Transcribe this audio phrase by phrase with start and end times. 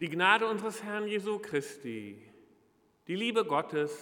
[0.00, 2.20] Die Gnade unseres Herrn Jesu Christi,
[3.06, 3.96] die Liebe Gottes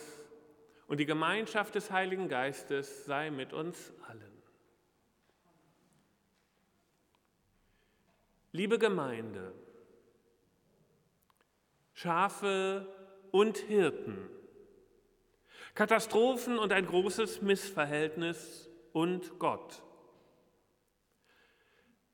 [0.86, 4.42] und die Gemeinschaft des Heiligen Geistes sei mit uns allen.
[8.52, 9.52] Liebe Gemeinde,
[11.93, 12.86] Schafe
[13.30, 14.30] und Hirten,
[15.74, 19.82] Katastrophen und ein großes Missverhältnis und Gott.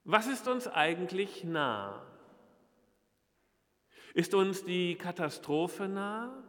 [0.02, 2.04] Was ist uns eigentlich nah?
[4.18, 6.42] Ist uns die Katastrophe nah?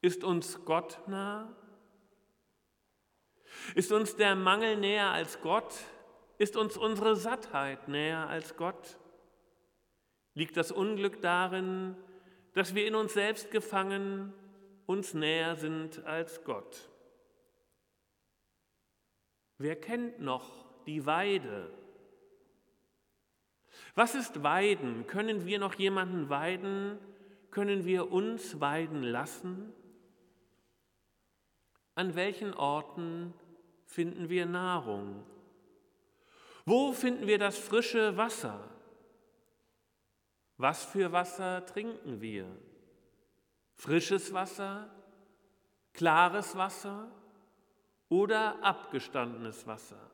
[0.00, 1.56] Ist uns Gott nah?
[3.76, 5.72] Ist uns der Mangel näher als Gott?
[6.36, 8.98] Ist uns unsere Sattheit näher als Gott?
[10.34, 11.94] Liegt das Unglück darin,
[12.54, 14.34] dass wir in uns selbst gefangen
[14.86, 16.90] uns näher sind als Gott?
[19.58, 20.50] Wer kennt noch
[20.86, 21.83] die Weide?
[23.94, 25.06] Was ist Weiden?
[25.06, 26.98] Können wir noch jemanden weiden?
[27.50, 29.72] Können wir uns weiden lassen?
[31.94, 33.32] An welchen Orten
[33.86, 35.24] finden wir Nahrung?
[36.66, 38.58] Wo finden wir das frische Wasser?
[40.56, 42.46] Was für Wasser trinken wir?
[43.76, 44.88] Frisches Wasser,
[45.92, 47.10] klares Wasser
[48.08, 50.10] oder abgestandenes Wasser,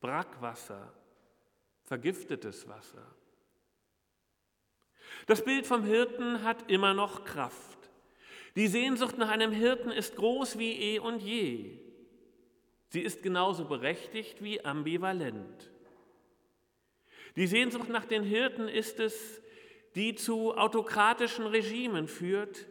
[0.00, 0.92] Brackwasser,
[1.90, 3.04] vergiftetes Wasser.
[5.26, 7.90] Das Bild vom Hirten hat immer noch Kraft.
[8.54, 11.80] Die Sehnsucht nach einem Hirten ist groß wie eh und je.
[12.90, 15.72] Sie ist genauso berechtigt wie ambivalent.
[17.34, 19.42] Die Sehnsucht nach den Hirten ist es,
[19.96, 22.68] die zu autokratischen Regimen führt.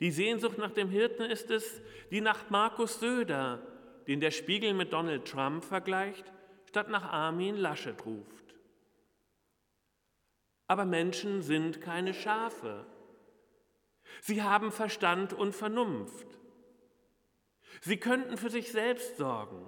[0.00, 3.64] Die Sehnsucht nach dem Hirten ist es, die nach Markus Söder,
[4.08, 6.33] den der Spiegel mit Donald Trump vergleicht,
[6.74, 8.56] statt nach Armin Laschet ruft.
[10.66, 12.84] Aber Menschen sind keine Schafe.
[14.20, 16.26] Sie haben Verstand und Vernunft.
[17.80, 19.64] Sie könnten für sich selbst sorgen.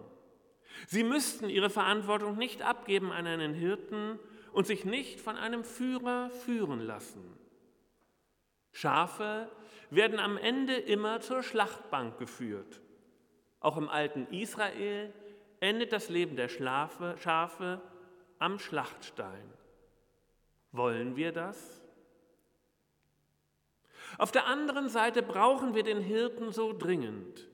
[0.88, 4.18] Sie müssten ihre Verantwortung nicht abgeben an einen Hirten
[4.52, 7.38] und sich nicht von einem Führer führen lassen.
[8.72, 9.48] Schafe
[9.90, 12.80] werden am Ende immer zur Schlachtbank geführt.
[13.60, 15.12] Auch im alten Israel
[15.60, 17.80] endet das Leben der Schlafe, Schafe
[18.38, 19.52] am Schlachtstein.
[20.72, 21.82] Wollen wir das?
[24.18, 27.48] Auf der anderen Seite brauchen wir den Hirten so dringend,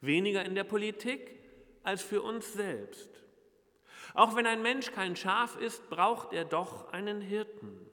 [0.00, 1.38] weniger in der Politik
[1.82, 3.10] als für uns selbst.
[4.14, 7.84] Auch wenn ein Mensch kein Schaf ist, braucht er doch einen Hirten.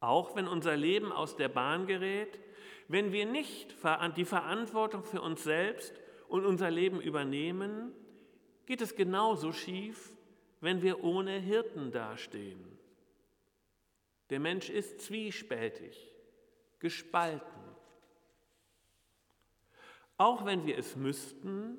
[0.00, 2.38] Auch wenn unser Leben aus der Bahn gerät,
[2.88, 3.74] wenn wir nicht
[4.16, 6.01] die Verantwortung für uns selbst
[6.32, 7.92] und unser Leben übernehmen,
[8.64, 10.16] geht es genauso schief,
[10.62, 12.64] wenn wir ohne Hirten dastehen.
[14.30, 16.10] Der Mensch ist zwiespältig,
[16.78, 17.62] gespalten.
[20.16, 21.76] Auch wenn wir es müssten,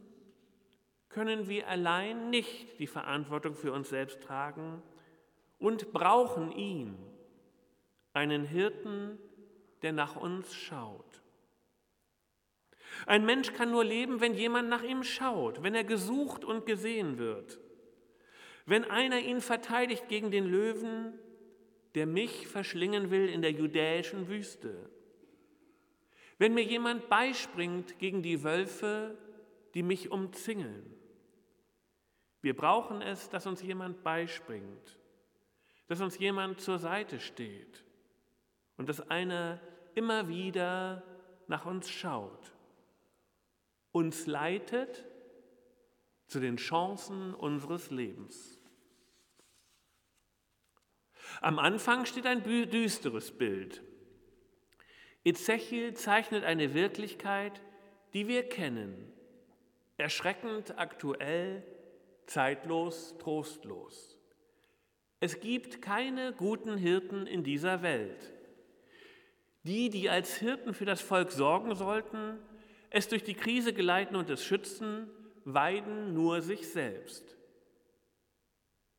[1.09, 4.83] können wir allein nicht die Verantwortung für uns selbst tragen
[5.57, 6.95] und brauchen ihn,
[8.13, 9.17] einen Hirten,
[9.81, 11.22] der nach uns schaut.
[13.05, 17.17] Ein Mensch kann nur leben, wenn jemand nach ihm schaut, wenn er gesucht und gesehen
[17.17, 17.59] wird.
[18.65, 21.13] Wenn einer ihn verteidigt gegen den Löwen,
[21.95, 24.89] der mich verschlingen will in der judäischen Wüste.
[26.37, 29.17] Wenn mir jemand beispringt gegen die Wölfe,
[29.73, 30.95] die mich umzingeln.
[32.41, 34.99] Wir brauchen es, dass uns jemand beispringt,
[35.87, 37.83] dass uns jemand zur Seite steht
[38.77, 39.59] und dass einer
[39.95, 41.03] immer wieder
[41.47, 42.52] nach uns schaut
[43.93, 45.05] uns leitet
[46.27, 48.59] zu den Chancen unseres Lebens.
[51.41, 53.81] Am Anfang steht ein düsteres Bild.
[55.23, 57.61] Ezechiel zeichnet eine Wirklichkeit,
[58.13, 59.13] die wir kennen,
[59.97, 61.63] erschreckend aktuell,
[62.25, 64.19] zeitlos, trostlos.
[65.19, 68.33] Es gibt keine guten Hirten in dieser Welt.
[69.63, 72.39] Die, die als Hirten für das Volk sorgen sollten,
[72.93, 75.09] es durch die Krise geleiten und es schützen,
[75.45, 77.35] weiden nur sich selbst.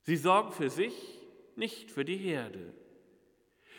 [0.02, 0.94] Sie sorgen für sich,
[1.56, 2.74] nicht für die Herde.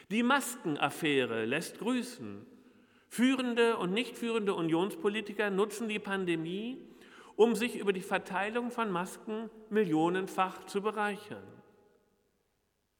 [0.09, 2.45] Die Maskenaffäre lässt grüßen.
[3.09, 6.81] Führende und nicht führende Unionspolitiker nutzen die Pandemie,
[7.35, 11.43] um sich über die Verteilung von Masken millionenfach zu bereichern.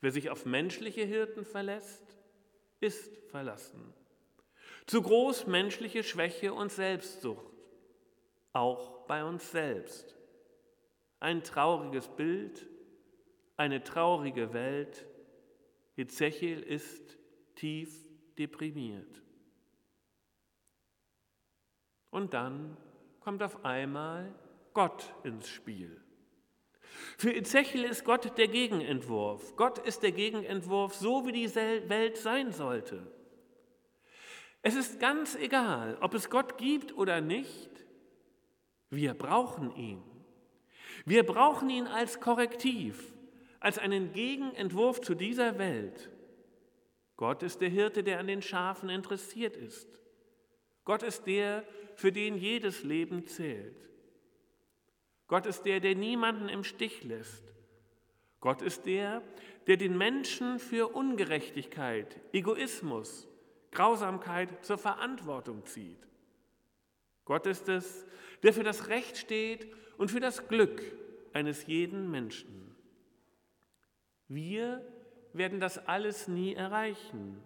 [0.02, 2.04] Wer sich auf menschliche Hirten verlässt,
[2.82, 3.94] ist verlassen.
[4.86, 7.52] Zu groß menschliche Schwäche und Selbstsucht,
[8.54, 10.16] auch bei uns selbst.
[11.20, 12.68] Ein trauriges Bild,
[13.58, 15.06] eine traurige Welt,
[15.98, 17.18] Ezechiel ist
[17.56, 18.06] tief
[18.38, 19.22] deprimiert.
[22.12, 22.78] Und dann
[23.22, 24.34] kommt auf einmal
[24.74, 26.02] Gott ins Spiel.
[27.18, 29.56] Für Ezechiel ist Gott der Gegenentwurf.
[29.56, 33.12] Gott ist der Gegenentwurf, so wie die Welt sein sollte.
[34.68, 37.70] Es ist ganz egal, ob es Gott gibt oder nicht,
[38.90, 40.02] wir brauchen ihn.
[41.06, 43.14] Wir brauchen ihn als Korrektiv,
[43.60, 46.10] als einen Gegenentwurf zu dieser Welt.
[47.16, 49.88] Gott ist der Hirte, der an den Schafen interessiert ist.
[50.84, 51.64] Gott ist der,
[51.94, 53.88] für den jedes Leben zählt.
[55.28, 57.44] Gott ist der, der niemanden im Stich lässt.
[58.40, 59.22] Gott ist der,
[59.68, 63.28] der den Menschen für Ungerechtigkeit, Egoismus,
[63.76, 66.00] Grausamkeit zur Verantwortung zieht.
[67.26, 68.06] Gott ist es,
[68.42, 69.68] der für das Recht steht
[69.98, 70.82] und für das Glück
[71.34, 72.76] eines jeden Menschen.
[74.28, 74.84] Wir
[75.34, 77.42] werden das alles nie erreichen.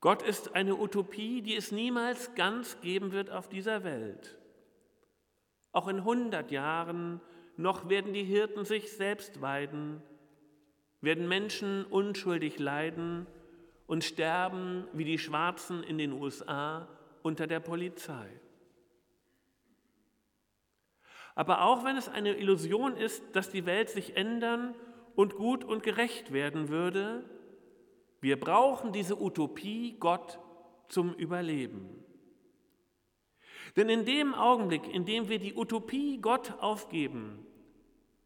[0.00, 4.38] Gott ist eine Utopie, die es niemals ganz geben wird auf dieser Welt.
[5.72, 7.20] Auch in hundert Jahren
[7.56, 10.02] noch werden die Hirten sich selbst weiden,
[11.00, 13.26] werden Menschen unschuldig leiden
[13.86, 16.88] und sterben wie die Schwarzen in den USA
[17.22, 18.28] unter der Polizei.
[21.34, 24.74] Aber auch wenn es eine Illusion ist, dass die Welt sich ändern
[25.16, 27.28] und gut und gerecht werden würde,
[28.20, 30.38] wir brauchen diese Utopie Gott
[30.88, 32.04] zum Überleben.
[33.76, 37.44] Denn in dem Augenblick, in dem wir die Utopie Gott aufgeben,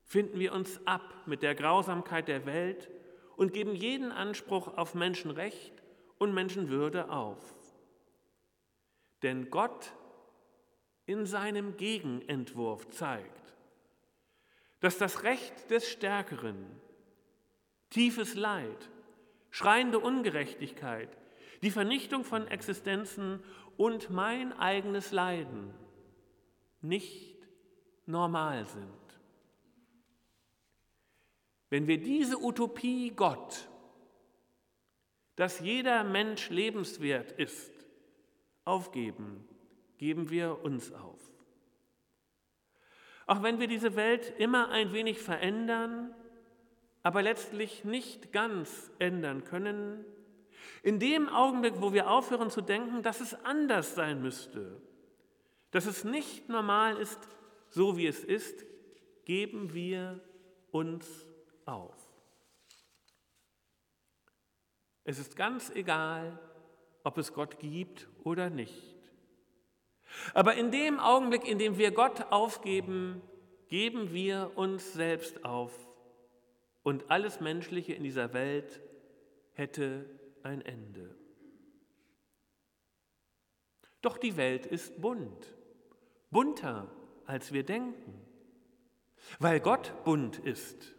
[0.05, 2.91] finden wir uns ab mit der Grausamkeit der Welt
[3.39, 5.73] und geben jeden Anspruch auf Menschenrecht
[6.19, 7.39] und Menschenwürde auf.
[9.23, 9.93] Denn Gott
[11.07, 13.55] in seinem Gegenentwurf zeigt,
[14.81, 16.57] dass das Recht des Stärkeren,
[17.91, 18.91] tiefes Leid,
[19.51, 21.17] schreiende Ungerechtigkeit,
[21.63, 23.41] die Vernichtung von Existenzen
[23.77, 25.73] und mein eigenes Leiden
[26.81, 27.37] nicht
[28.05, 29.08] normal sind.
[31.71, 33.69] Wenn wir diese Utopie Gott,
[35.37, 37.73] dass jeder Mensch lebenswert ist,
[38.65, 39.47] aufgeben,
[39.99, 41.21] geben wir uns auf.
[43.27, 46.15] Auch wenn wir diese Welt immer ein wenig verändern,
[47.03, 50.05] aber letztlich nicht ganz ändern können,
[50.83, 54.81] in dem Augenblick, wo wir aufhören zu denken, dass es anders sein müsste,
[55.71, 57.29] dass es nicht normal ist,
[57.69, 58.65] so wie es ist,
[59.25, 60.21] geben wir
[60.71, 61.28] uns
[61.69, 61.95] auf.
[65.05, 66.39] Es ist ganz egal,
[67.05, 68.97] ob es Gott gibt oder nicht.
[70.35, 73.23] Aber in dem Augenblick, in dem wir Gott aufgeben,
[73.69, 75.73] geben wir uns selbst auf
[76.83, 78.81] und alles Menschliche in dieser Welt
[79.53, 80.07] hätte
[80.43, 81.15] ein Ende.
[84.01, 85.55] Doch die Welt ist bunt,
[86.31, 86.91] bunter
[87.27, 88.21] als wir denken,
[89.39, 90.98] weil Gott bunt ist.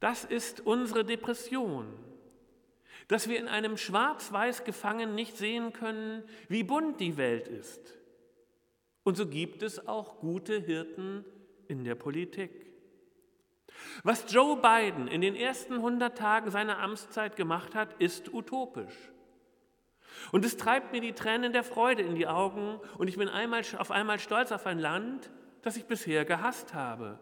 [0.00, 1.86] Das ist unsere Depression,
[3.08, 7.96] dass wir in einem Schwarz-Weiß gefangen nicht sehen können, wie bunt die Welt ist.
[9.04, 11.24] Und so gibt es auch gute Hirten
[11.68, 12.66] in der Politik.
[14.02, 19.12] Was Joe Biden in den ersten 100 Tagen seiner Amtszeit gemacht hat, ist utopisch.
[20.32, 23.62] Und es treibt mir die Tränen der Freude in die Augen und ich bin einmal,
[23.78, 25.30] auf einmal stolz auf ein Land,
[25.62, 27.18] das ich bisher gehasst habe,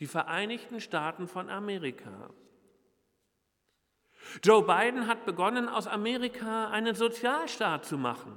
[0.00, 2.30] die Vereinigten Staaten von Amerika.
[4.42, 8.34] Joe Biden hat begonnen, aus Amerika einen Sozialstaat zu machen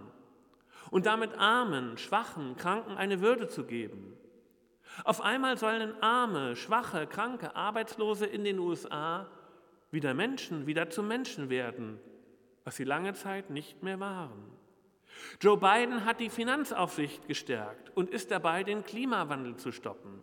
[0.92, 4.18] und damit Armen, Schwachen, Kranken eine Würde zu geben.
[5.06, 9.28] Auf einmal sollen Arme, Schwache, Kranke, Arbeitslose in den USA
[9.90, 12.00] wieder Menschen, wieder zu Menschen werden,
[12.64, 14.52] was sie lange Zeit nicht mehr waren.
[15.40, 20.22] Joe Biden hat die Finanzaufsicht gestärkt und ist dabei, den Klimawandel zu stoppen.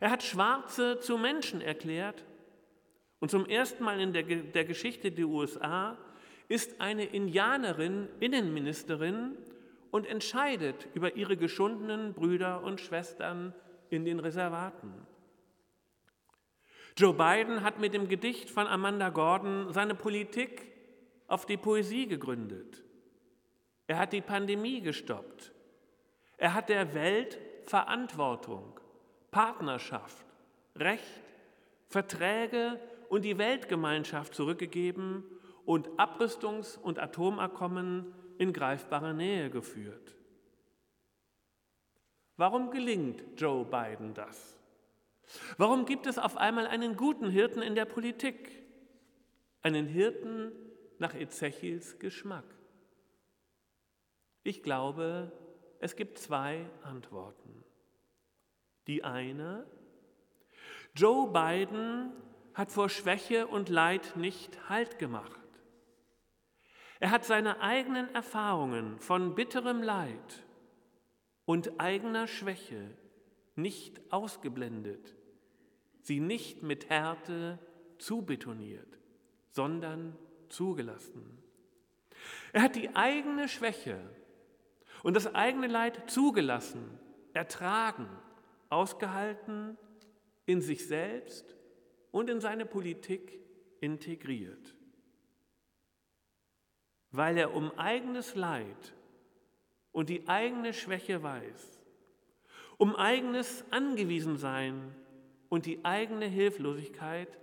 [0.00, 2.24] Er hat Schwarze zu Menschen erklärt
[3.20, 5.96] und zum ersten Mal in der, der Geschichte der USA
[6.48, 9.36] ist eine Indianerin Innenministerin
[9.90, 13.54] und entscheidet über ihre geschundenen Brüder und Schwestern
[13.90, 14.92] in den Reservaten.
[16.96, 20.70] Joe Biden hat mit dem Gedicht von Amanda Gordon seine Politik
[21.26, 22.82] auf die Poesie gegründet.
[23.86, 25.52] Er hat die Pandemie gestoppt.
[26.36, 28.80] Er hat der Welt Verantwortung,
[29.32, 30.24] Partnerschaft,
[30.76, 31.20] Recht,
[31.88, 35.24] Verträge und die Weltgemeinschaft zurückgegeben
[35.64, 40.14] und Abrüstungs- und Atomabkommen in greifbare Nähe geführt.
[42.36, 44.58] Warum gelingt Joe Biden das?
[45.56, 48.62] Warum gibt es auf einmal einen guten Hirten in der Politik?
[49.62, 50.52] Einen Hirten
[50.98, 52.44] nach Ezechiels Geschmack?
[54.42, 55.32] Ich glaube,
[55.78, 57.61] es gibt zwei Antworten.
[58.86, 59.66] Die eine,
[60.94, 62.12] Joe Biden
[62.54, 65.40] hat vor Schwäche und Leid nicht Halt gemacht.
[67.00, 70.44] Er hat seine eigenen Erfahrungen von bitterem Leid
[71.44, 72.96] und eigener Schwäche
[73.56, 75.16] nicht ausgeblendet,
[76.02, 77.58] sie nicht mit Härte
[77.98, 78.98] zubetoniert,
[79.50, 80.16] sondern
[80.48, 81.42] zugelassen.
[82.52, 83.98] Er hat die eigene Schwäche
[85.02, 86.98] und das eigene Leid zugelassen,
[87.32, 88.08] ertragen,
[88.72, 89.76] ausgehalten,
[90.46, 91.56] in sich selbst
[92.10, 93.38] und in seine Politik
[93.80, 94.74] integriert.
[97.10, 98.94] Weil er um eigenes Leid
[99.92, 101.80] und die eigene Schwäche weiß,
[102.78, 104.94] um eigenes Angewiesensein
[105.50, 107.38] und die eigene Hilflosigkeit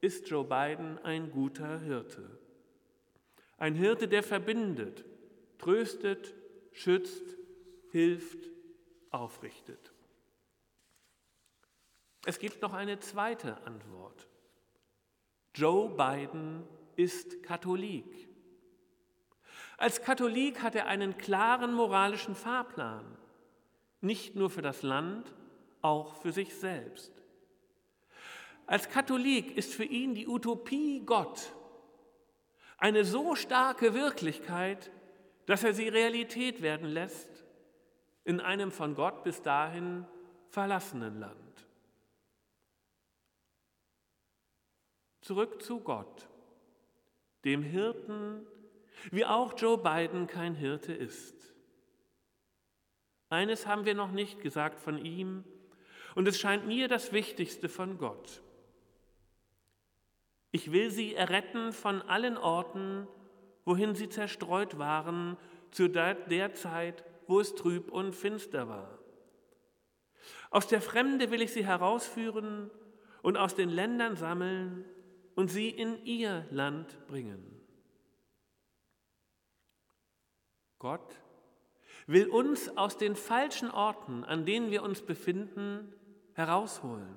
[0.00, 2.38] ist Joe Biden ein guter Hirte.
[3.56, 5.04] Ein Hirte, der verbindet,
[5.58, 6.34] tröstet,
[6.70, 7.24] schützt,
[7.90, 8.38] hilft,
[9.10, 9.92] aufrichtet.
[12.28, 14.28] Es gibt noch eine zweite Antwort.
[15.54, 16.62] Joe Biden
[16.94, 18.28] ist Katholik.
[19.78, 23.16] Als Katholik hat er einen klaren moralischen Fahrplan,
[24.02, 25.32] nicht nur für das Land,
[25.80, 27.10] auch für sich selbst.
[28.66, 31.54] Als Katholik ist für ihn die Utopie Gott
[32.76, 34.90] eine so starke Wirklichkeit,
[35.46, 37.46] dass er sie Realität werden lässt
[38.24, 40.04] in einem von Gott bis dahin
[40.50, 41.47] verlassenen Land.
[45.28, 46.26] Zurück zu Gott,
[47.44, 48.46] dem Hirten,
[49.10, 51.54] wie auch Joe Biden kein Hirte ist.
[53.28, 55.44] Eines haben wir noch nicht gesagt von ihm,
[56.14, 58.40] und es scheint mir das Wichtigste von Gott.
[60.50, 63.06] Ich will sie erretten von allen Orten,
[63.66, 65.36] wohin sie zerstreut waren
[65.70, 68.98] zu der Zeit, wo es trüb und finster war.
[70.48, 72.70] Aus der Fremde will ich sie herausführen
[73.20, 74.86] und aus den Ländern sammeln
[75.38, 77.60] und sie in ihr Land bringen.
[80.80, 81.14] Gott
[82.08, 85.94] will uns aus den falschen Orten, an denen wir uns befinden,
[86.32, 87.14] herausholen.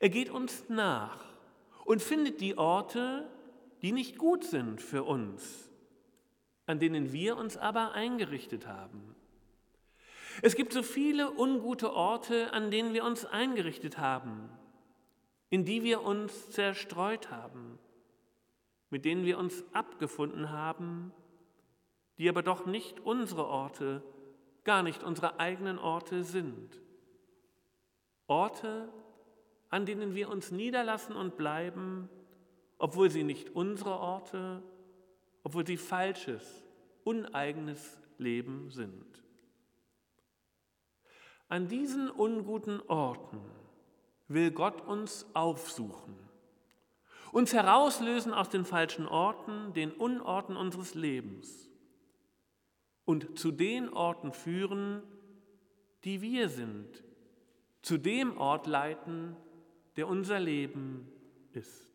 [0.00, 1.24] Er geht uns nach
[1.84, 3.30] und findet die Orte,
[3.82, 5.70] die nicht gut sind für uns,
[6.66, 9.14] an denen wir uns aber eingerichtet haben.
[10.42, 14.50] Es gibt so viele ungute Orte, an denen wir uns eingerichtet haben,
[15.54, 17.78] in die wir uns zerstreut haben,
[18.90, 21.12] mit denen wir uns abgefunden haben,
[22.18, 24.02] die aber doch nicht unsere Orte,
[24.64, 26.82] gar nicht unsere eigenen Orte sind.
[28.26, 28.92] Orte,
[29.68, 32.08] an denen wir uns niederlassen und bleiben,
[32.78, 34.60] obwohl sie nicht unsere Orte,
[35.44, 36.64] obwohl sie falsches,
[37.04, 39.22] uneigenes Leben sind.
[41.46, 43.63] An diesen unguten Orten
[44.28, 46.16] will Gott uns aufsuchen,
[47.32, 51.68] uns herauslösen aus den falschen Orten, den Unorten unseres Lebens
[53.04, 55.02] und zu den Orten führen,
[56.04, 57.02] die wir sind,
[57.82, 59.36] zu dem Ort leiten,
[59.96, 61.10] der unser Leben
[61.52, 61.92] ist.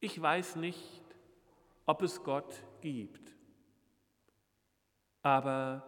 [0.00, 1.02] Ich weiß nicht,
[1.84, 3.34] ob es Gott gibt,
[5.22, 5.84] aber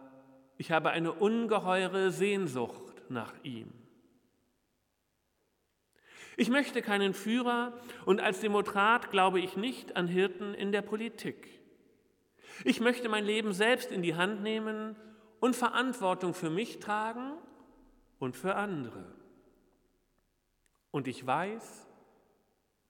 [0.57, 3.71] ich habe eine ungeheure Sehnsucht nach ihm.
[6.37, 7.73] Ich möchte keinen Führer
[8.05, 11.61] und als Demokrat glaube ich nicht an Hirten in der Politik.
[12.63, 14.95] Ich möchte mein Leben selbst in die Hand nehmen
[15.39, 17.33] und Verantwortung für mich tragen
[18.19, 19.05] und für andere.
[20.91, 21.87] Und ich weiß,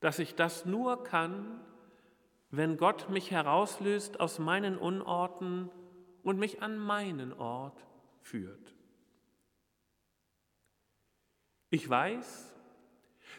[0.02, 1.62] dass ich das nur kann,
[2.50, 5.70] wenn Gott mich herauslöst aus meinen Unorten
[6.24, 7.86] und mich an meinen Ort
[8.22, 8.76] führt.
[11.72, 12.54] Ich weiß,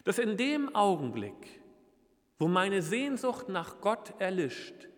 [0.03, 1.61] dass in dem Augenblick,
[2.39, 4.89] wo meine Sehnsucht nach Gott erlischt,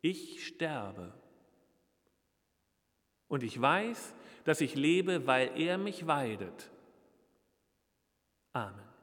[0.00, 1.12] ich sterbe.
[3.28, 6.70] Und ich weiß, dass ich lebe, weil er mich weidet.
[8.52, 8.93] Amen.